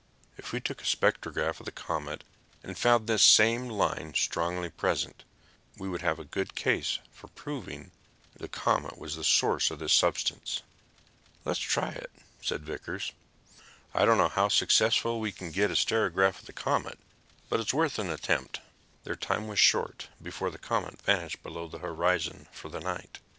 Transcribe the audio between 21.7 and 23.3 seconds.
horizon for the night.